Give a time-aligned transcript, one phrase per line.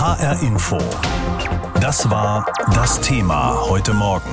[0.00, 0.78] HR Info.
[1.78, 4.30] Das war das Thema heute Morgen.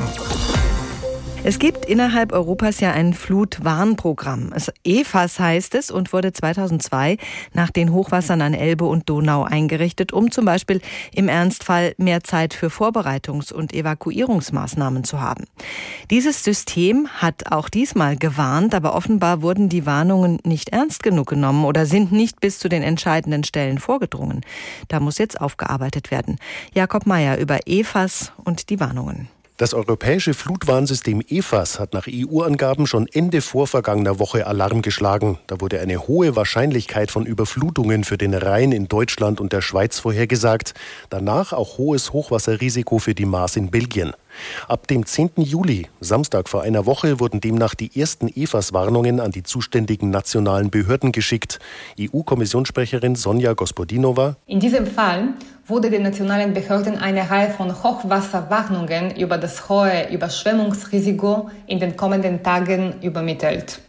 [1.48, 4.52] Es gibt innerhalb Europas ja ein Flutwarnprogramm.
[4.84, 7.16] EFAS heißt es und wurde 2002
[7.54, 10.82] nach den Hochwassern an Elbe und Donau eingerichtet, um zum Beispiel
[11.14, 15.46] im Ernstfall mehr Zeit für Vorbereitungs- und Evakuierungsmaßnahmen zu haben.
[16.12, 21.64] Dieses System hat auch diesmal gewarnt, aber offenbar wurden die Warnungen nicht ernst genug genommen
[21.64, 24.42] oder sind nicht bis zu den entscheidenden Stellen vorgedrungen.
[24.90, 26.40] Da muss jetzt aufgearbeitet werden.
[26.74, 29.30] Jakob Mayer über EFAS und die Warnungen.
[29.58, 35.40] Das europäische Flutwarnsystem EFAS hat nach EU-Angaben schon Ende vorvergangener Woche Alarm geschlagen.
[35.48, 39.98] Da wurde eine hohe Wahrscheinlichkeit von Überflutungen für den Rhein in Deutschland und der Schweiz
[39.98, 40.76] vorhergesagt.
[41.10, 44.14] Danach auch hohes Hochwasserrisiko für die Maas in Belgien.
[44.68, 45.32] Ab dem 10.
[45.38, 51.12] Juli, Samstag vor einer Woche, wurden demnach die ersten EFAS-Warnungen an die zuständigen nationalen Behörden
[51.12, 51.60] geschickt.
[52.00, 54.36] EU-Kommissionssprecherin Sonja Gospodinova.
[54.46, 55.34] In diesem Fall
[55.66, 62.42] wurde den nationalen Behörden eine Reihe von Hochwasserwarnungen über das hohe Überschwemmungsrisiko in den kommenden
[62.42, 63.82] Tagen übermittelt.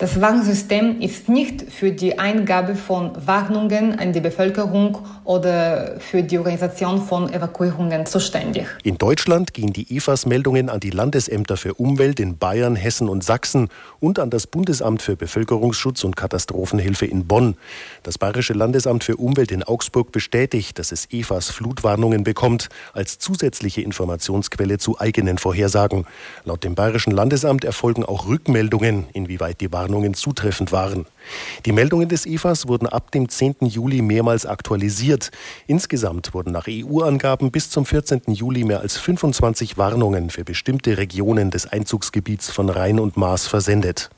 [0.00, 6.38] Das Warnsystem ist nicht für die Eingabe von Warnungen an die Bevölkerung oder für die
[6.38, 8.66] Organisation von Evakuierungen zuständig.
[8.82, 13.68] In Deutschland gehen die EFAS-Meldungen an die Landesämter für Umwelt in Bayern, Hessen und Sachsen
[14.00, 17.56] und an das Bundesamt für Bevölkerungsschutz und Katastrophenhilfe in Bonn.
[18.02, 24.78] Das Bayerische Landesamt für Umwelt in Augsburg bestätigt, dass es EFAS-Flutwarnungen bekommt als zusätzliche Informationsquelle
[24.78, 26.06] zu eigenen Vorhersagen.
[26.46, 31.04] Laut dem Bayerischen Landesamt erfolgen auch Rückmeldungen, inwieweit die Warnungen Warnungen zutreffend waren.
[31.66, 33.56] Die Meldungen des IFAS wurden ab dem 10.
[33.62, 35.32] Juli mehrmals aktualisiert.
[35.66, 38.22] Insgesamt wurden nach EU-Angaben bis zum 14.
[38.28, 44.10] Juli mehr als 25 Warnungen für bestimmte Regionen des Einzugsgebiets von Rhein und Maas versendet.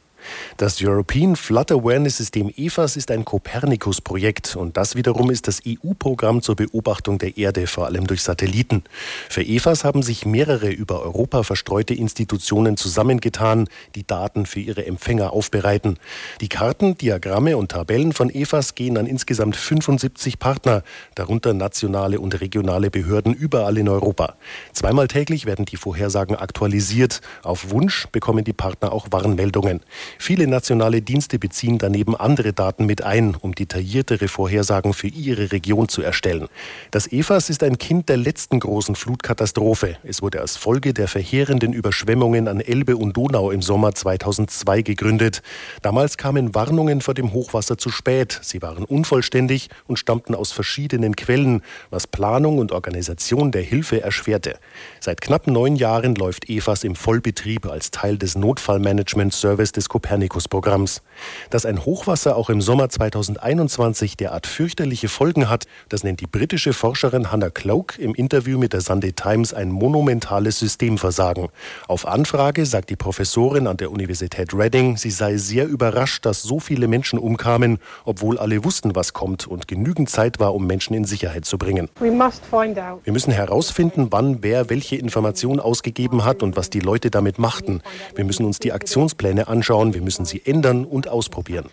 [0.56, 6.42] Das European Flood Awareness System EFAS ist ein Copernicus-Projekt und das wiederum ist das EU-Programm
[6.42, 8.84] zur Beobachtung der Erde, vor allem durch Satelliten.
[9.28, 15.32] Für EFAS haben sich mehrere über Europa verstreute Institutionen zusammengetan, die Daten für ihre Empfänger
[15.32, 15.98] aufbereiten.
[16.40, 20.82] Die Karten, Diagramme und Tabellen von EFAS gehen an insgesamt 75 Partner,
[21.14, 24.34] darunter nationale und regionale Behörden überall in Europa.
[24.72, 27.20] Zweimal täglich werden die Vorhersagen aktualisiert.
[27.42, 29.80] Auf Wunsch bekommen die Partner auch Warnmeldungen.
[30.18, 35.88] Viele nationale Dienste beziehen daneben andere Daten mit ein, um detailliertere Vorhersagen für ihre Region
[35.88, 36.48] zu erstellen.
[36.90, 39.96] Das EFAS ist ein Kind der letzten großen Flutkatastrophe.
[40.04, 45.42] Es wurde als Folge der verheerenden Überschwemmungen an Elbe und Donau im Sommer 2002 gegründet.
[45.82, 48.38] Damals kamen Warnungen vor dem Hochwasser zu spät.
[48.42, 54.58] Sie waren unvollständig und stammten aus verschiedenen Quellen, was Planung und Organisation der Hilfe erschwerte.
[55.00, 61.02] Seit knapp neun Jahren läuft EFAS im Vollbetrieb als Teil des Notfallmanagement-Service des Copernicus-Programms.
[61.50, 66.72] Dass ein Hochwasser auch im Sommer 2021 derart fürchterliche Folgen hat, das nennt die britische
[66.72, 71.48] Forscherin Hannah Cloak im Interview mit der Sunday Times ein monumentales Systemversagen.
[71.86, 76.58] Auf Anfrage sagt die Professorin an der Universität Reading, sie sei sehr überrascht, dass so
[76.58, 81.04] viele Menschen umkamen, obwohl alle wussten, was kommt und genügend Zeit war, um Menschen in
[81.04, 81.88] Sicherheit zu bringen.
[82.00, 87.82] Wir müssen herausfinden, wann wer welche Information ausgegeben hat und was die Leute damit machten.
[88.16, 91.66] Wir müssen uns die Aktionspläne anschauen, wir müssen sie ändern und ausprobieren.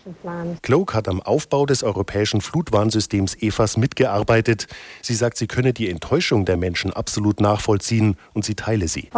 [0.62, 4.66] Cloak hat am Aufbau des europäischen Flutwarnsystems EFAS mitgearbeitet.
[5.02, 9.08] Sie sagt, sie könne die Enttäuschung der Menschen absolut nachvollziehen und sie teile sie.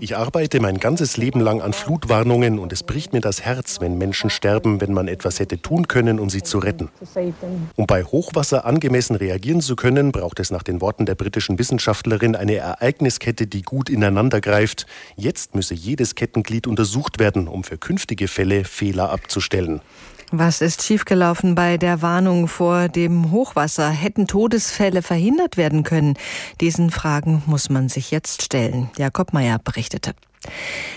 [0.00, 3.98] Ich arbeite mein ganzes Leben lang an Flutwarnungen und es bricht mir das Herz, wenn
[3.98, 6.88] Menschen sterben, wenn man etwas hätte tun können, um sie zu retten.
[7.76, 12.36] Um bei Hochwasser angemessen reagieren zu können, braucht es nach den Worten der britischen Wissenschaftlerin
[12.36, 14.86] eine Ereigniskette, die gut ineinander greift.
[15.16, 19.80] Jetzt müsse jedes Kettenglied untersucht werden, um für künftige Fälle Fehler abzustellen.
[20.32, 23.90] Was ist schiefgelaufen bei der Warnung vor dem Hochwasser?
[23.90, 26.14] Hätten Todesfälle verhindert werden können?
[26.60, 28.90] Diesen Fragen muss man sich jetzt stellen.
[28.96, 30.14] Jakob Meyer berichtete.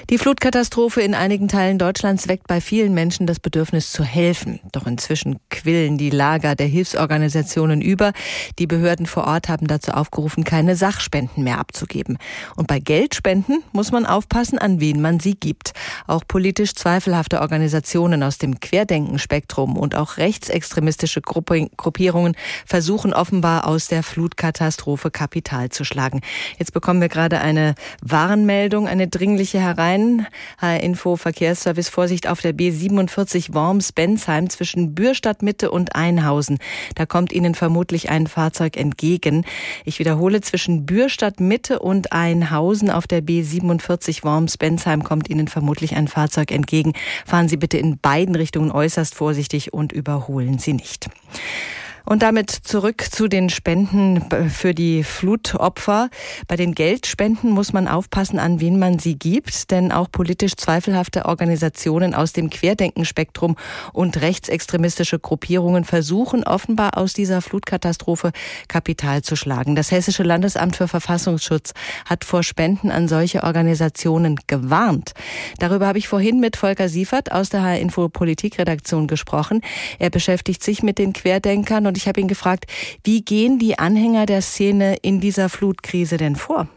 [0.09, 4.59] Die Flutkatastrophe in einigen Teilen Deutschlands weckt bei vielen Menschen das Bedürfnis zu helfen.
[4.71, 8.13] Doch inzwischen quillen die Lager der Hilfsorganisationen über.
[8.59, 12.17] Die Behörden vor Ort haben dazu aufgerufen, keine Sachspenden mehr abzugeben.
[12.55, 15.73] Und bei Geldspenden muss man aufpassen, an wen man sie gibt.
[16.07, 22.35] Auch politisch zweifelhafte Organisationen aus dem Querdenkenspektrum und auch rechtsextremistische Gruppierungen
[22.65, 26.21] versuchen offenbar aus der Flutkatastrophe Kapital zu schlagen.
[26.59, 30.27] Jetzt bekommen wir gerade eine Warnmeldung, eine dringende Jugendliche herein.
[30.81, 36.59] Info Verkehrsservice Vorsicht auf der B47 Worms-Bensheim zwischen Bürstadt Mitte und Einhausen.
[36.93, 39.43] Da kommt Ihnen vermutlich ein Fahrzeug entgegen.
[39.85, 46.07] Ich wiederhole, zwischen Bürstadt Mitte und Einhausen auf der B47 Worms-Bensheim kommt Ihnen vermutlich ein
[46.07, 46.93] Fahrzeug entgegen.
[47.25, 51.09] Fahren Sie bitte in beiden Richtungen äußerst vorsichtig und überholen Sie nicht.
[52.05, 56.09] Und damit zurück zu den Spenden für die Flutopfer.
[56.47, 61.25] Bei den Geldspenden muss man aufpassen, an wen man sie gibt, denn auch politisch zweifelhafte
[61.25, 63.55] Organisationen aus dem Querdenkenspektrum
[63.93, 68.31] und rechtsextremistische Gruppierungen versuchen offenbar aus dieser Flutkatastrophe
[68.67, 69.75] Kapital zu schlagen.
[69.75, 71.73] Das Hessische Landesamt für Verfassungsschutz
[72.05, 75.13] hat vor Spenden an solche Organisationen gewarnt.
[75.59, 79.61] Darüber habe ich vorhin mit Volker Siefert aus der HR-Info Politikredaktion gesprochen.
[79.99, 82.65] Er beschäftigt sich mit den Querdenkern und ich habe ihn gefragt,
[83.03, 86.67] wie gehen die Anhänger der Szene in dieser Flutkrise denn vor?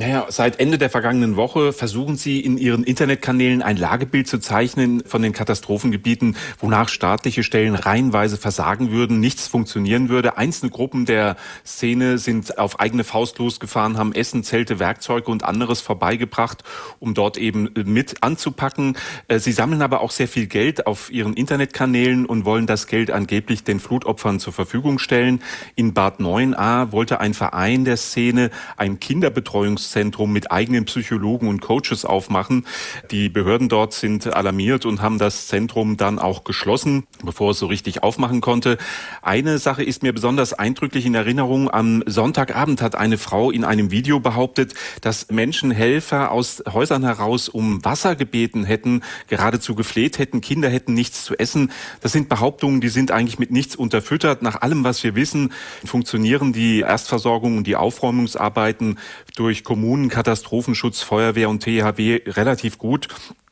[0.00, 5.02] Naja, seit Ende der vergangenen Woche versuchen Sie in Ihren Internetkanälen ein Lagebild zu zeichnen
[5.04, 10.38] von den Katastrophengebieten, wonach staatliche Stellen reihenweise versagen würden, nichts funktionieren würde.
[10.38, 11.34] Einzelne Gruppen der
[11.66, 16.62] Szene sind auf eigene Faust losgefahren, haben Essen, Zelte, Werkzeuge und anderes vorbeigebracht,
[17.00, 18.96] um dort eben mit anzupacken.
[19.26, 23.10] Äh, sie sammeln aber auch sehr viel Geld auf Ihren Internetkanälen und wollen das Geld
[23.10, 25.42] angeblich den Flutopfern zur Verfügung stellen.
[25.74, 31.60] In Bad 9a wollte ein Verein der Szene ein Kinderbetreuungs Bildungszentrum mit eigenen Psychologen und
[31.60, 32.66] Coaches aufmachen.
[33.10, 37.66] Die Behörden dort sind alarmiert und haben das Zentrum dann auch geschlossen, bevor es so
[37.66, 38.76] richtig aufmachen konnte.
[39.22, 41.70] Eine Sache ist mir besonders eindrücklich in Erinnerung.
[41.70, 47.84] Am Sonntagabend hat eine Frau in einem Video behauptet, dass Menschenhelfer aus Häusern heraus um
[47.84, 51.72] Wasser gebeten hätten, geradezu gefleht hätten, Kinder hätten nichts zu essen.
[52.00, 54.42] Das sind Behauptungen, die sind eigentlich mit nichts unterfüttert.
[54.42, 55.52] Nach allem, was wir wissen,
[55.84, 58.98] funktionieren die Erstversorgung und die Aufräumungsarbeiten
[59.38, 63.08] durch Kommunen, Katastrophenschutz, Feuerwehr und THW relativ gut.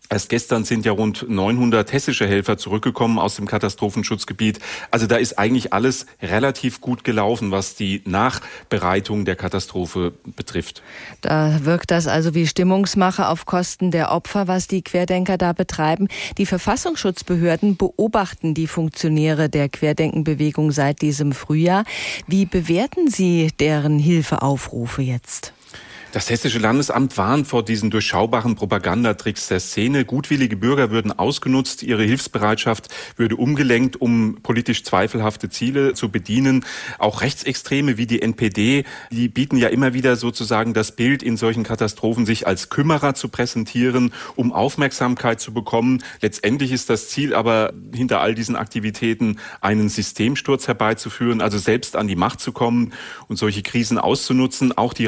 [0.09, 4.61] Erst gestern sind ja rund 900 hessische Helfer zurückgekommen aus dem Katastrophenschutzgebiet.
[4.93, 10.83] Also da ist eigentlich alles relativ gut gelaufen, was die Nachbereitung der Katastrophe betrifft.
[11.23, 16.07] Da wirkt das also wie Stimmungsmache auf Kosten der Opfer, was die Querdenker da betreiben.
[16.39, 21.85] Die Verfassungsschutzbehörden beobachten die Funktionäre der Querdenkenbewegung seit diesem Frühjahr.
[22.29, 25.53] Wie bewerten Sie deren Hilfeaufrufe jetzt?
[26.13, 30.05] Das Hessische Landesamt warnt vor diesen durchschaubaren Propagandatricks der Szene.
[30.05, 36.65] Gutwillige Bürger würden ausgenutzt, ihre Hilfsbereitschaft würde umgelenkt, um politisch zweifelhafte Ziele zu bedienen.
[36.99, 41.65] Auch Rechtsextreme wie die NPD, die bieten ja immer wieder sozusagen das Bild, in solchen
[41.65, 46.03] Katastrophen sich als Kümmerer zu präsentieren, um Aufmerksamkeit zu bekommen.
[46.23, 52.07] Letztendlich ist das Ziel aber hinter all diesen Aktivitäten einen Systemsturz herbeizuführen, also selbst an
[52.07, 52.93] die Macht zu kommen
[53.29, 54.77] und solche Krisen auszunutzen.
[54.79, 55.07] Auch die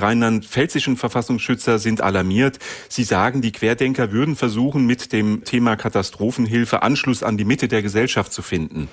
[0.88, 2.58] rheinland-pfälzischen Verfassungsschützer sind alarmiert.
[2.88, 7.82] Sie sagen, die Querdenker würden versuchen, mit dem Thema Katastrophenhilfe Anschluss an die Mitte der
[7.82, 8.88] Gesellschaft zu finden.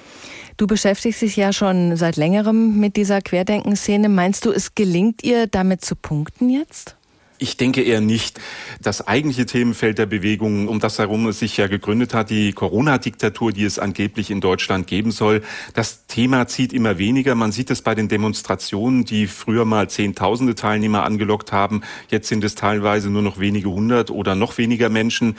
[0.58, 4.08] Du beschäftigst dich ja schon seit längerem mit dieser Querdenkenszene.
[4.10, 6.96] Meinst du, es gelingt ihr, damit zu punkten jetzt?
[7.38, 8.40] Ich denke eher nicht.
[8.82, 13.52] Das eigentliche Themenfeld der Bewegung, um das herum es sich ja gegründet hat, die Corona-Diktatur,
[13.52, 15.42] die es angeblich in Deutschland geben soll,
[15.74, 17.36] das Thema zieht immer weniger.
[17.36, 21.82] Man sieht es bei den Demonstrationen, die früher mal Zehntausende Teilnehmer angelockt haben.
[22.10, 25.36] Jetzt sind es teilweise nur noch wenige hundert oder noch weniger Menschen.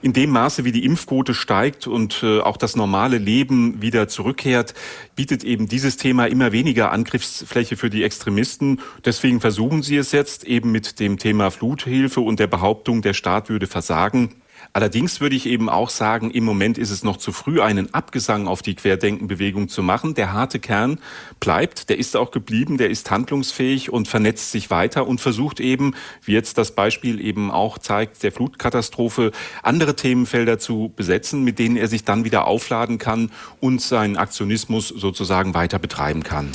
[0.00, 4.72] In dem Maße, wie die Impfquote steigt und äh, auch das normale Leben wieder zurückkehrt,
[5.14, 8.80] bietet eben dieses Thema immer weniger Angriffsfläche für die Extremisten.
[9.04, 13.12] Deswegen versuchen sie es jetzt eben mit dem Thema Thema Fluthilfe und der Behauptung, der
[13.12, 14.36] Staat würde versagen.
[14.72, 18.46] Allerdings würde ich eben auch sagen, im Moment ist es noch zu früh, einen Abgesang
[18.46, 20.14] auf die Querdenkenbewegung zu machen.
[20.14, 21.00] Der harte Kern
[21.40, 25.96] bleibt, der ist auch geblieben, der ist handlungsfähig und vernetzt sich weiter und versucht eben,
[26.22, 29.32] wie jetzt das Beispiel eben auch zeigt, der Flutkatastrophe,
[29.64, 34.86] andere Themenfelder zu besetzen, mit denen er sich dann wieder aufladen kann und seinen Aktionismus
[34.86, 36.52] sozusagen weiter betreiben kann.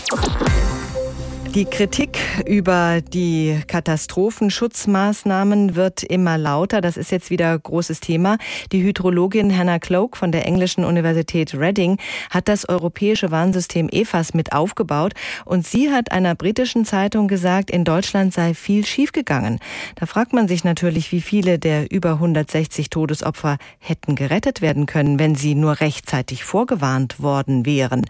[1.55, 6.79] Die Kritik über die Katastrophenschutzmaßnahmen wird immer lauter.
[6.79, 8.37] Das ist jetzt wieder großes Thema.
[8.71, 11.97] Die Hydrologin Hannah Cloak von der englischen Universität Reading
[12.29, 15.13] hat das europäische Warnsystem EFAS mit aufgebaut
[15.43, 19.57] und sie hat einer britischen Zeitung gesagt, in Deutschland sei viel schiefgegangen.
[19.95, 25.17] Da fragt man sich natürlich, wie viele der über 160 Todesopfer hätten gerettet werden können,
[25.17, 28.05] wenn sie nur rechtzeitig vorgewarnt worden wären.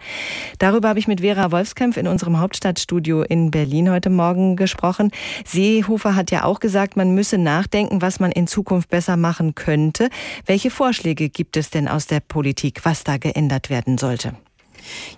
[0.58, 5.10] Darüber habe ich mit Vera Wolfskämpf in unserem Hauptstadtstudio in Berlin heute Morgen gesprochen.
[5.46, 10.10] Seehofer hat ja auch gesagt, man müsse nachdenken, was man in Zukunft besser machen könnte.
[10.44, 14.34] Welche Vorschläge gibt es denn aus der Politik, was da geändert werden sollte?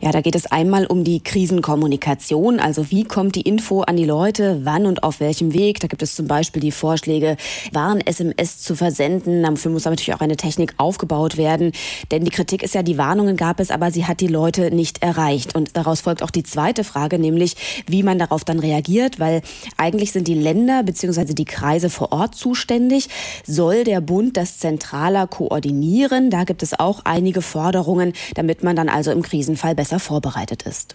[0.00, 4.04] Ja, da geht es einmal um die Krisenkommunikation, also wie kommt die Info an die
[4.04, 5.80] Leute, wann und auf welchem Weg.
[5.80, 7.36] Da gibt es zum Beispiel die Vorschläge,
[7.72, 9.42] Warn-SMS zu versenden.
[9.42, 11.72] Dafür muss natürlich auch eine Technik aufgebaut werden.
[12.10, 15.02] Denn die Kritik ist ja, die Warnungen gab es, aber sie hat die Leute nicht
[15.02, 15.54] erreicht.
[15.54, 19.42] Und daraus folgt auch die zweite Frage, nämlich wie man darauf dann reagiert, weil
[19.76, 21.34] eigentlich sind die Länder bzw.
[21.34, 23.08] die Kreise vor Ort zuständig.
[23.46, 26.30] Soll der Bund das zentraler koordinieren?
[26.30, 30.62] Da gibt es auch einige Forderungen, damit man dann also im Krisenfall Fall besser vorbereitet
[30.62, 30.94] ist.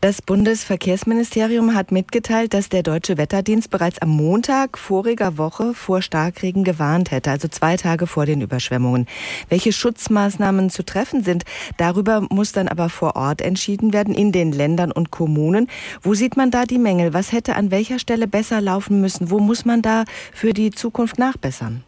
[0.00, 6.64] Das Bundesverkehrsministerium hat mitgeteilt, dass der Deutsche Wetterdienst bereits am Montag voriger Woche vor Starkregen
[6.64, 9.06] gewarnt hätte, also zwei Tage vor den Überschwemmungen.
[9.48, 11.44] Welche Schutzmaßnahmen zu treffen sind,
[11.76, 15.68] darüber muss dann aber vor Ort entschieden werden in den Ländern und Kommunen.
[16.02, 17.14] Wo sieht man da die Mängel?
[17.14, 19.30] Was hätte an welcher Stelle besser laufen müssen?
[19.30, 21.84] Wo muss man da für die Zukunft nachbessern?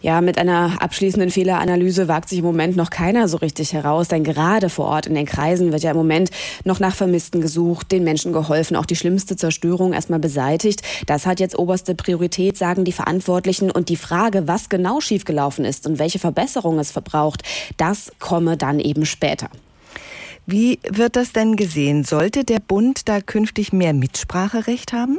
[0.00, 4.24] Ja, mit einer abschließenden Fehleranalyse wagt sich im Moment noch keiner so richtig heraus, denn
[4.24, 6.30] gerade vor Ort in den Kreisen wird ja im Moment
[6.64, 10.82] noch nach Vermissten gesucht, den Menschen geholfen, auch die schlimmste Zerstörung erstmal beseitigt.
[11.06, 13.70] Das hat jetzt oberste Priorität, sagen die Verantwortlichen.
[13.70, 17.42] Und die Frage, was genau schiefgelaufen ist und welche Verbesserungen es verbraucht,
[17.76, 19.48] das komme dann eben später.
[20.46, 22.04] Wie wird das denn gesehen?
[22.04, 25.18] Sollte der Bund da künftig mehr Mitspracherecht haben?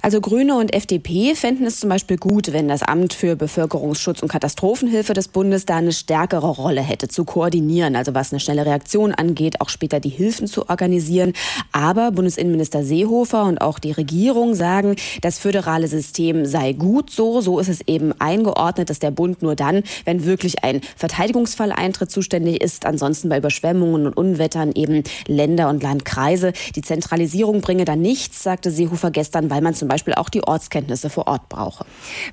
[0.00, 4.28] Also Grüne und FDP fänden es zum Beispiel gut, wenn das Amt für Bevölkerungsschutz und
[4.28, 9.12] Katastrophenhilfe des Bundes da eine stärkere Rolle hätte, zu koordinieren, also was eine schnelle Reaktion
[9.12, 11.34] angeht, auch später die Hilfen zu organisieren.
[11.70, 17.40] Aber Bundesinnenminister Seehofer und auch die Regierung sagen, das föderale System sei gut so.
[17.40, 22.10] So ist es eben eingeordnet, dass der Bund nur dann, wenn wirklich ein Verteidigungsfall eintritt,
[22.10, 22.86] zuständig ist.
[22.86, 26.52] Ansonsten bei Überschwemmungen und Unwettern eben Länder und Landkreise.
[26.74, 30.42] Die Zentralisierung bringe da nichts, sagte Seehofer gestern verbessern, weil man zum Beispiel auch die
[30.42, 31.84] Ortskenntnisse vor Ort brauche.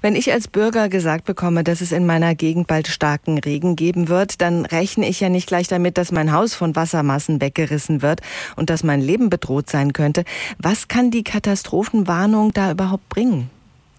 [0.01, 4.07] Wenn ich als Bürger gesagt bekomme, dass es in meiner Gegend bald starken Regen geben
[4.07, 8.21] wird, dann rechne ich ja nicht gleich damit, dass mein Haus von Wassermassen weggerissen wird
[8.55, 10.23] und dass mein Leben bedroht sein könnte.
[10.59, 13.49] Was kann die Katastrophenwarnung da überhaupt bringen?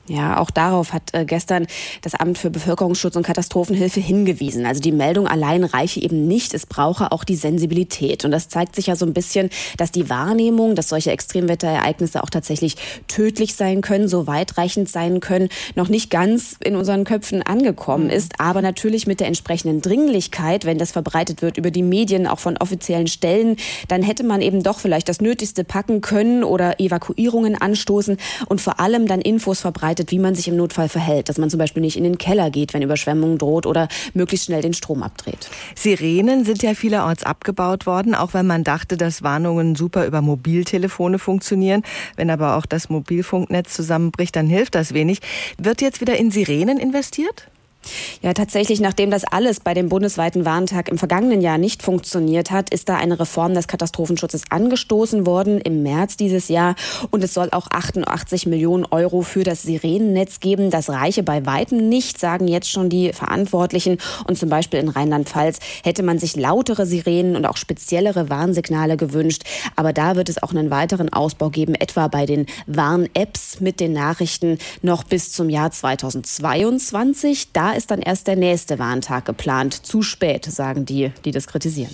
[0.09, 1.67] Ja, auch darauf hat äh, gestern
[2.03, 4.67] das Amt für Bevölkerungsschutz und Katastrophenhilfe hingewiesen.
[4.67, 8.25] Also die Meldung allein reiche eben nicht, es brauche auch die Sensibilität.
[8.25, 12.31] Und das zeigt sich ja so ein bisschen, dass die Wahrnehmung, dass solche Extremwetterereignisse auch
[12.31, 12.77] tatsächlich
[13.07, 18.11] tödlich sein können, so weitreichend sein können, noch nicht ganz in unseren Köpfen angekommen mhm.
[18.11, 18.41] ist.
[18.41, 22.57] Aber natürlich mit der entsprechenden Dringlichkeit, wenn das verbreitet wird über die Medien, auch von
[22.57, 28.17] offiziellen Stellen, dann hätte man eben doch vielleicht das Nötigste packen können oder Evakuierungen anstoßen
[28.49, 31.29] und vor allem dann Infos verbreiten anleitet, wie man sich im Notfall verhält.
[31.29, 34.63] Dass man zum Beispiel nicht in den Keller geht, wenn Überschwemmung droht oder möglichst schnell
[34.63, 35.51] den Strom abdreht.
[35.75, 41.19] Sirenen sind ja vielerorts abgebaut worden, auch wenn man dachte, dass Warnungen super über Mobiltelefone
[41.19, 41.83] funktionieren.
[42.17, 45.21] Wenn aber auch das Mobilfunknetz zusammenbricht, dann hilft das wenig.
[45.59, 47.49] Wird jetzt wieder in Sirenen investiert?
[48.23, 52.71] Ja, tatsächlich, nachdem das alles bei dem bundesweiten Warntag im vergangenen Jahr nicht funktioniert hat,
[52.71, 56.75] ist da eine Reform des Katastrophenschutzes angestoßen worden im März dieses Jahr.
[57.11, 60.71] Und es soll auch 88 Millionen Euro für das Sirenennetz geben.
[60.71, 63.99] Das reiche bei weitem nicht, sagen jetzt schon die Verantwortlichen.
[64.27, 69.45] Und zum Beispiel in Rheinland-Pfalz hätte man sich lautere Sirenen und auch speziellere Warnsignale gewünscht.
[69.77, 73.95] Aber da wird es auch einen weiteren Ausbau geben, etwa bei den Warn-Apps mit den
[73.95, 77.53] Nachrichten noch bis zum Jahr 2022.
[77.53, 79.75] Da ist dann erst der nächste Warntag geplant.
[79.87, 81.93] Zu spät, sagen die, die das kritisieren.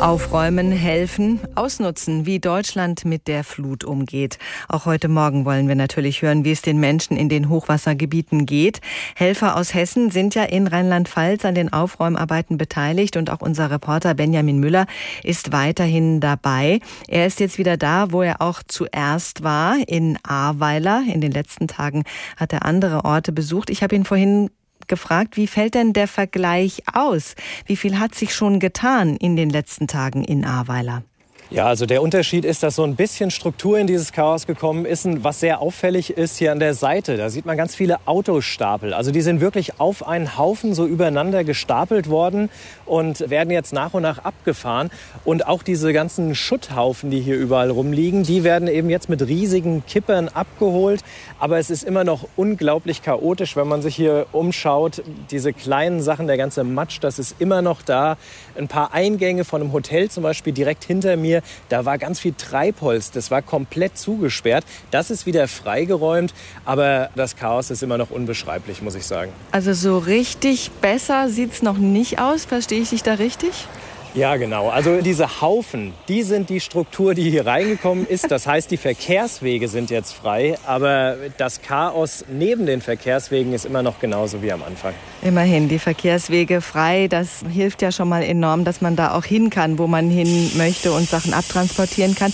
[0.00, 4.38] Aufräumen, helfen, ausnutzen, wie Deutschland mit der Flut umgeht.
[4.68, 8.80] Auch heute Morgen wollen wir natürlich hören, wie es den Menschen in den Hochwassergebieten geht.
[9.14, 14.14] Helfer aus Hessen sind ja in Rheinland-Pfalz an den Aufräumarbeiten beteiligt und auch unser Reporter
[14.14, 14.86] Benjamin Müller
[15.22, 16.80] ist weiterhin dabei.
[17.08, 21.02] Er ist jetzt wieder da, wo er auch zuerst war, in Ahrweiler.
[21.12, 22.02] In den letzten Tagen
[22.36, 23.70] hat er andere Orte besucht.
[23.70, 24.50] Ich habe ihn vorhin
[24.94, 27.34] gefragt, wie fällt denn der Vergleich aus?
[27.66, 31.02] Wie viel hat sich schon getan in den letzten Tagen in Ahrweiler?
[31.50, 35.04] Ja, also der Unterschied ist, dass so ein bisschen Struktur in dieses Chaos gekommen ist.
[35.04, 38.94] Und was sehr auffällig ist hier an der Seite, da sieht man ganz viele Autostapel.
[38.94, 42.48] Also die sind wirklich auf einen Haufen so übereinander gestapelt worden
[42.86, 44.90] und werden jetzt nach und nach abgefahren.
[45.26, 49.84] Und auch diese ganzen Schutthaufen, die hier überall rumliegen, die werden eben jetzt mit riesigen
[49.86, 51.02] Kippern abgeholt.
[51.38, 55.02] Aber es ist immer noch unglaublich chaotisch, wenn man sich hier umschaut.
[55.30, 58.16] Diese kleinen Sachen, der ganze Matsch, das ist immer noch da.
[58.56, 62.34] Ein paar Eingänge von einem Hotel zum Beispiel direkt hinter mir da war ganz viel
[62.34, 64.64] Treibholz, das war komplett zugesperrt.
[64.90, 66.34] Das ist wieder freigeräumt,
[66.64, 69.32] aber das Chaos ist immer noch unbeschreiblich, muss ich sagen.
[69.52, 73.66] Also so richtig besser sieht es noch nicht aus, verstehe ich dich da richtig?
[74.14, 74.68] Ja, genau.
[74.68, 78.30] Also diese Haufen, die sind die Struktur, die hier reingekommen ist.
[78.30, 83.82] Das heißt, die Verkehrswege sind jetzt frei, aber das Chaos neben den Verkehrswegen ist immer
[83.82, 84.94] noch genauso wie am Anfang.
[85.22, 89.50] Immerhin, die Verkehrswege frei, das hilft ja schon mal enorm, dass man da auch hin
[89.50, 92.32] kann, wo man hin möchte und Sachen abtransportieren kann.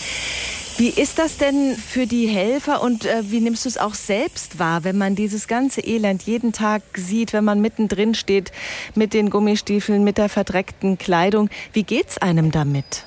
[0.76, 4.58] Wie ist das denn für die Helfer und äh, wie nimmst du es auch selbst
[4.58, 8.50] wahr, wenn man dieses ganze Elend jeden Tag sieht, wenn man mittendrin steht
[8.94, 11.50] mit den Gummistiefeln, mit der verdreckten Kleidung?
[11.72, 13.04] Wie geht's einem damit?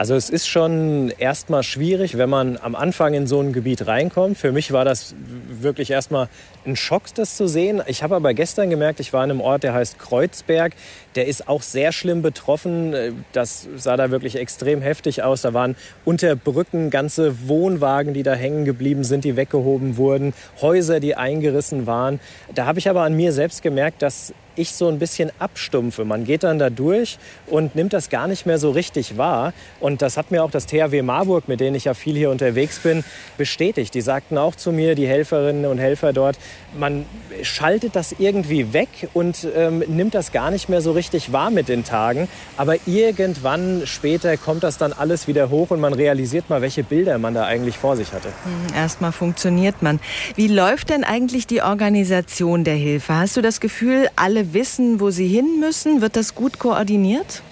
[0.00, 4.38] Also es ist schon erstmal schwierig, wenn man am Anfang in so ein Gebiet reinkommt.
[4.38, 5.14] Für mich war das
[5.62, 6.28] wirklich erstmal
[6.64, 7.82] ein Schock, das zu sehen.
[7.86, 10.72] Ich habe aber gestern gemerkt, ich war in einem Ort, der heißt Kreuzberg.
[11.14, 13.24] Der ist auch sehr schlimm betroffen.
[13.32, 15.42] Das sah da wirklich extrem heftig aus.
[15.42, 21.00] Da waren unter Brücken ganze Wohnwagen, die da hängen geblieben sind, die weggehoben wurden, Häuser,
[21.00, 22.20] die eingerissen waren.
[22.54, 26.04] Da habe ich aber an mir selbst gemerkt, dass ich so ein bisschen abstumpfe.
[26.04, 29.52] Man geht dann da durch und nimmt das gar nicht mehr so richtig wahr.
[29.80, 32.78] Und das hat mir auch das THW Marburg, mit denen ich ja viel hier unterwegs
[32.80, 33.04] bin,
[33.38, 33.94] bestätigt.
[33.94, 36.38] Die sagten auch zu mir, die Helferinnen und Helfer dort,
[36.78, 37.06] man
[37.42, 41.68] schaltet das irgendwie weg und ähm, nimmt das gar nicht mehr so richtig wahr mit
[41.68, 42.28] den Tagen.
[42.56, 47.18] Aber irgendwann später kommt das dann alles wieder hoch und man realisiert mal, welche Bilder
[47.18, 48.28] man da eigentlich vor sich hatte.
[48.28, 50.00] Hm, erstmal funktioniert man.
[50.34, 53.14] Wie läuft denn eigentlich die Organisation der Hilfe?
[53.14, 56.00] Hast du das Gefühl, alle wissen, wo sie hin müssen?
[56.00, 57.42] Wird das gut koordiniert?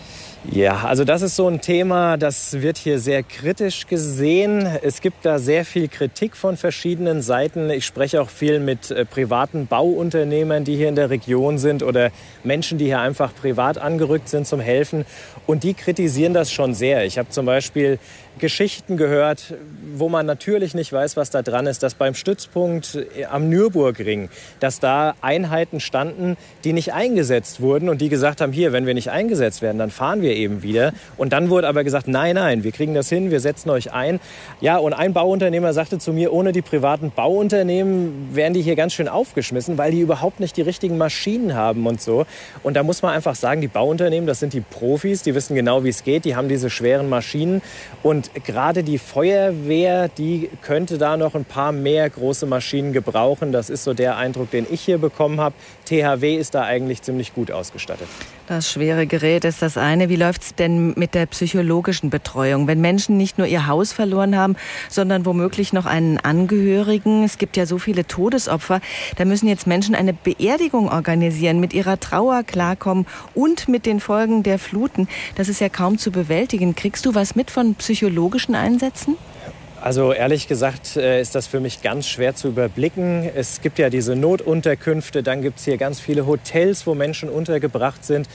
[0.51, 4.67] Ja, also das ist so ein Thema, das wird hier sehr kritisch gesehen.
[4.83, 7.69] Es gibt da sehr viel Kritik von verschiedenen Seiten.
[7.71, 12.11] Ich spreche auch viel mit äh, privaten Bauunternehmern, die hier in der Region sind oder
[12.45, 15.05] Menschen, die hier einfach privat angerückt sind zum Helfen.
[15.47, 17.05] Und die kritisieren das schon sehr.
[17.05, 17.99] Ich habe zum Beispiel
[18.39, 19.55] Geschichten gehört,
[19.95, 22.99] wo man natürlich nicht weiß, was da dran ist, dass beim Stützpunkt
[23.31, 24.31] am Nürburgring,
[24.61, 28.95] dass da Einheiten standen, die nicht eingesetzt wurden und die gesagt haben, hier, wenn wir
[28.95, 30.93] nicht eingesetzt werden, dann fahren wir eben wieder.
[31.17, 34.21] Und dann wurde aber gesagt, nein, nein, wir kriegen das hin, wir setzen euch ein.
[34.61, 38.95] Ja, und ein Bauunternehmer sagte zu mir, ohne die privaten Bauunternehmen wären die hier ganz
[38.95, 42.27] schön aufgeschmissen, weil die überhaupt nicht die richtigen Maschinen haben und so.
[42.63, 45.85] Und da muss man einfach sagen, die Bauunternehmen, das sind die Profis, die wissen genau,
[45.85, 47.63] wie es geht, die haben diese schweren Maschinen
[48.03, 53.53] und gerade die Feuerwehr, die könnte da noch ein paar mehr große Maschinen gebrauchen.
[53.53, 55.55] Das ist so der Eindruck, den ich hier bekommen habe.
[55.85, 58.09] THW ist da eigentlich ziemlich gut ausgestattet.
[58.47, 60.09] Das schwere Gerät ist das eine.
[60.09, 62.67] Wie läuft es denn mit der psychologischen Betreuung?
[62.67, 64.57] Wenn Menschen nicht nur ihr Haus verloren haben,
[64.89, 67.25] sondern womöglich noch einen Angehörigen.
[67.25, 68.81] Es gibt ja so viele Todesopfer.
[69.17, 74.43] Da müssen jetzt Menschen eine Beerdigung organisieren, mit ihrer Trauer klarkommen und mit den Folgen
[74.43, 75.09] der Fluten.
[75.35, 76.75] Das ist ja kaum zu bewältigen.
[76.75, 77.75] Kriegst du was mit von
[78.19, 79.17] psychologischen Einsätzen?
[79.81, 83.31] Also ehrlich gesagt äh, ist das für mich ganz schwer zu überblicken.
[83.33, 88.05] Es gibt ja diese Notunterkünfte, dann gibt es hier ganz viele Hotels, wo Menschen untergebracht
[88.05, 88.29] sind.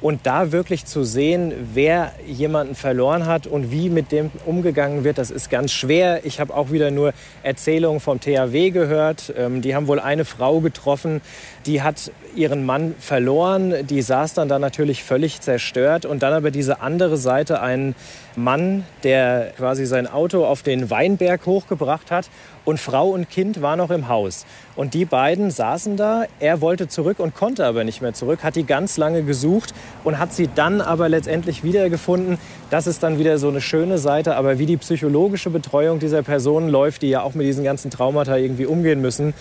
[0.00, 5.18] Und da wirklich zu sehen, wer jemanden verloren hat und wie mit dem umgegangen wird,
[5.18, 6.24] das ist ganz schwer.
[6.24, 9.32] Ich habe auch wieder nur Erzählungen vom THW gehört.
[9.36, 11.22] Ähm, die haben wohl eine Frau getroffen,
[11.66, 13.86] die hat ihren Mann verloren.
[13.86, 16.04] Die saß dann da natürlich völlig zerstört.
[16.04, 17.94] Und dann aber diese andere Seite, einen
[18.36, 22.28] Mann, der quasi sein Auto auf den Weinberg hochgebracht hat
[22.64, 24.46] und Frau und Kind war noch im Haus.
[24.76, 26.24] Und die beiden saßen da.
[26.40, 30.18] Er wollte zurück und konnte aber nicht mehr zurück, hat die ganz lange gesucht und
[30.18, 32.38] hat sie dann aber letztendlich wiedergefunden.
[32.70, 34.36] Das ist dann wieder so eine schöne Seite.
[34.36, 38.36] Aber wie die psychologische Betreuung dieser Personen läuft, die ja auch mit diesen ganzen Traumata
[38.36, 39.34] irgendwie umgehen müssen,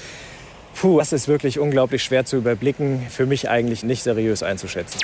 [0.75, 3.05] puh, das ist wirklich unglaublich schwer zu überblicken.
[3.09, 4.99] Für mich eigentlich nicht seriös einzuschätzen.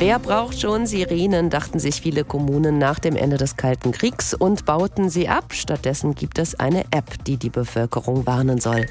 [0.00, 4.64] Wer braucht schon Sirenen, dachten sich viele Kommunen nach dem Ende des Kalten Kriegs und
[4.64, 5.52] bauten sie ab.
[5.52, 8.86] Stattdessen gibt es eine App, die die Bevölkerung warnen soll.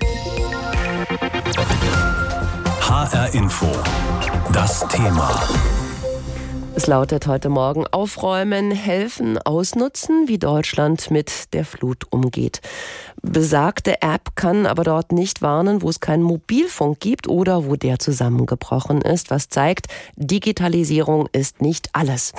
[2.81, 3.65] HR Info.
[4.53, 5.41] Das Thema.
[6.79, 12.61] Es lautet heute Morgen Aufräumen, helfen, ausnutzen, wie Deutschland mit der Flut umgeht.
[13.21, 17.99] Besagte App kann aber dort nicht warnen, wo es keinen Mobilfunk gibt oder wo der
[17.99, 22.31] zusammengebrochen ist, was zeigt, Digitalisierung ist nicht alles.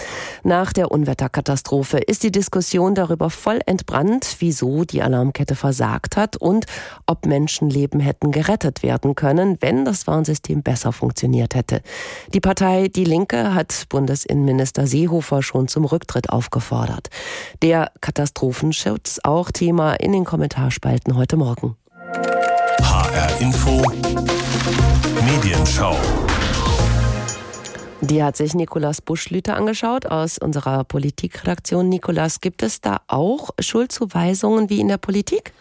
[0.42, 6.64] Nach der Unwetterkatastrophe ist die Diskussion darüber voll entbrannt, wieso die Alarmkette versagt hat und
[7.05, 11.83] ob Menschenleben hätten gerettet werden können, wenn das Warnsystem besser funktioniert hätte.
[12.33, 13.85] Die Partei Die Linke hat
[14.31, 17.09] Bundesinnenminister Seehofer schon zum Rücktritt aufgefordert.
[17.62, 21.77] Der Katastrophenschutz auch Thema in den Kommentarspalten heute Morgen.
[22.81, 23.83] HR Info
[25.25, 25.97] Medienschau.
[28.03, 31.88] Die hat sich Nikolas Buschlüter angeschaut aus unserer Politikredaktion.
[31.88, 35.53] Nikolas, gibt es da auch Schuldzuweisungen wie in der Politik?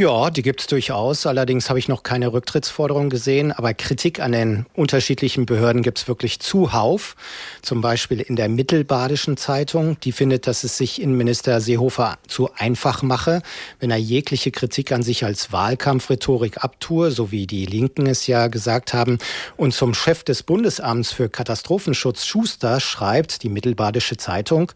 [0.00, 1.26] Ja, die gibt es durchaus.
[1.26, 3.52] Allerdings habe ich noch keine Rücktrittsforderung gesehen.
[3.52, 7.16] Aber Kritik an den unterschiedlichen Behörden gibt es wirklich zuhauf.
[7.60, 10.00] Zum Beispiel in der Mittelbadischen Zeitung.
[10.00, 13.42] Die findet, dass es sich Innenminister Seehofer zu einfach mache,
[13.78, 18.46] wenn er jegliche Kritik an sich als Wahlkampfrhetorik abtue, so wie die Linken es ja
[18.46, 19.18] gesagt haben.
[19.58, 24.72] Und zum Chef des Bundesamts für Katastrophenschutz Schuster schreibt die Mittelbadische Zeitung,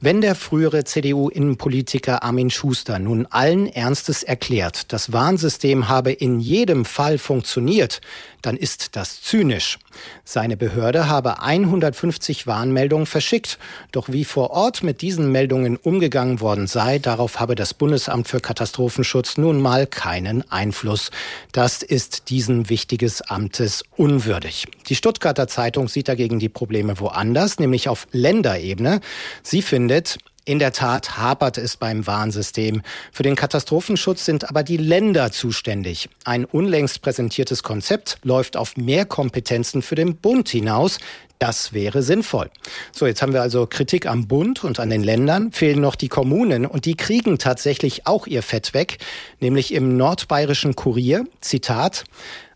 [0.00, 6.86] wenn der frühere CDU-Innenpolitiker Armin Schuster nun allen Ernstes erklärt, das Warnsystem habe in jedem
[6.86, 8.00] Fall funktioniert,
[8.40, 9.78] dann ist das zynisch.
[10.24, 13.58] Seine Behörde habe 150 Warnmeldungen verschickt,
[13.92, 18.40] doch wie vor Ort mit diesen Meldungen umgegangen worden sei, darauf habe das Bundesamt für
[18.40, 21.10] Katastrophenschutz nun mal keinen Einfluss.
[21.52, 24.66] Das ist diesen wichtiges Amtes unwürdig.
[24.88, 29.00] Die Stuttgarter Zeitung sieht dagegen die Probleme woanders, nämlich auf Länderebene.
[29.42, 32.82] Sie findet, in der Tat hapert es beim Warnsystem.
[33.12, 36.08] Für den Katastrophenschutz sind aber die Länder zuständig.
[36.24, 40.98] Ein unlängst präsentiertes Konzept läuft auf mehr Kompetenzen für den Bund hinaus.
[41.38, 42.50] Das wäre sinnvoll.
[42.92, 46.08] So, jetzt haben wir also Kritik am Bund und an den Ländern, fehlen noch die
[46.08, 48.98] Kommunen und die kriegen tatsächlich auch ihr Fett weg,
[49.40, 52.04] nämlich im nordbayerischen Kurier, Zitat,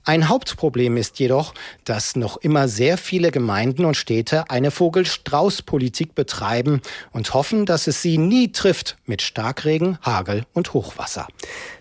[0.05, 6.83] ein Hauptproblem ist jedoch, dass noch immer sehr viele Gemeinden und Städte eine Vogel-Strauß-Politik betreiben
[7.12, 11.27] und hoffen, dass es sie nie trifft mit Starkregen, Hagel und Hochwasser.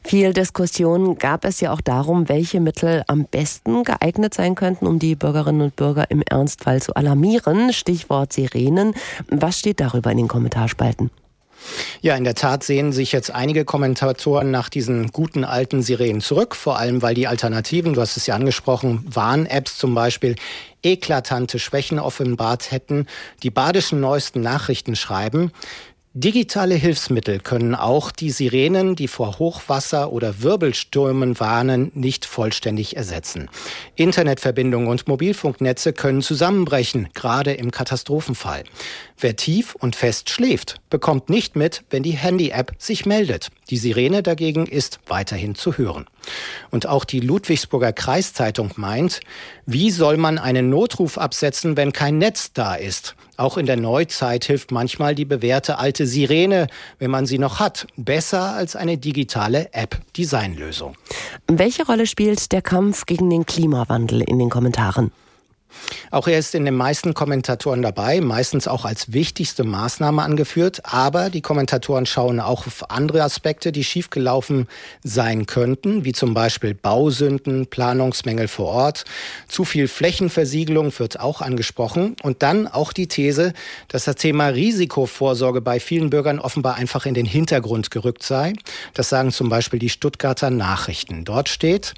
[0.04, 5.00] Viel Diskussion gab es ja auch darum, welche Mittel am besten geeignet sein könnten, um
[5.00, 7.74] die Bürgerinnen und Bürger im Ernstfall zu alarmieren.
[7.74, 8.94] Stichwort Sirenen.
[9.28, 11.12] Was steht darüber in den Kommentarspalten?
[12.02, 16.56] Ja, in der Tat sehen sich jetzt einige Kommentatoren nach diesen guten alten Sirenen zurück,
[16.56, 20.36] vor allem weil die Alternativen, du hast es ja angesprochen, Warn-Apps zum Beispiel,
[20.84, 23.08] eklatante Schwächen offenbart hätten.
[23.42, 25.52] Die badischen neuesten Nachrichten schreiben,
[26.16, 33.50] Digitale Hilfsmittel können auch die Sirenen, die vor Hochwasser oder Wirbelstürmen warnen, nicht vollständig ersetzen.
[33.96, 38.64] Internetverbindungen und Mobilfunknetze können zusammenbrechen, gerade im Katastrophenfall.
[39.18, 43.50] Wer tief und fest schläft, bekommt nicht mit, wenn die Handy-App sich meldet.
[43.70, 46.06] Die Sirene dagegen ist weiterhin zu hören.
[46.72, 49.22] Und auch die Ludwigsburger Kreiszeitung meint,
[49.66, 53.16] wie soll man einen Notruf absetzen, wenn kein Netz da ist?
[53.38, 56.68] Auch in der Neuzeit hilft manchmal die bewährte alte Sirene,
[57.00, 60.96] wenn man sie noch hat, besser als eine digitale App-Designlösung.
[61.48, 65.12] Welche Rolle spielt der Kampf gegen den Klimawandel in den Kommentaren?
[66.12, 70.82] Auch er ist in den meisten Kommentatoren dabei, meistens auch als wichtigste Maßnahme angeführt.
[70.84, 74.68] Aber die Kommentatoren schauen auch auf andere Aspekte, die schiefgelaufen
[75.04, 79.06] sein könnten, wie zum Beispiel Bausünden, Planungsmängel vor Ort.
[79.48, 82.16] Zu viel Flächenversiegelung wird auch angesprochen.
[82.22, 83.54] Und dann auch die These,
[83.88, 88.54] dass das Thema Risikovorsorge bei vielen Bürgern offenbar einfach in den Hintergrund gerückt sei.
[88.94, 91.26] Das sagen zum Beispiel die Stuttgarter Nachrichten.
[91.26, 91.94] Dort steht,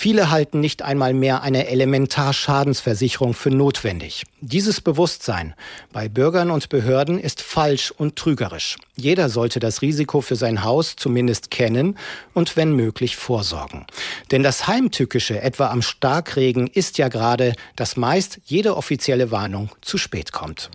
[0.00, 4.22] Viele halten nicht einmal mehr eine Elementarschadensversicherung für notwendig.
[4.40, 5.54] Dieses Bewusstsein
[5.92, 8.76] bei Bürgern und Behörden ist falsch und trügerisch.
[8.94, 11.98] Jeder sollte das Risiko für sein Haus zumindest kennen
[12.32, 13.86] und wenn möglich vorsorgen.
[14.30, 19.98] Denn das Heimtückische, etwa am Starkregen, ist ja gerade, dass meist jede offizielle Warnung zu
[19.98, 20.70] spät kommt.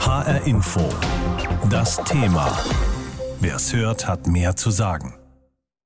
[0.00, 0.88] HR Info.
[1.68, 2.58] Das Thema.
[3.40, 5.12] Wer es hört, hat mehr zu sagen.